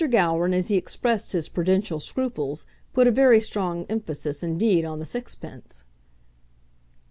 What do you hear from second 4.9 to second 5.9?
the sixpence.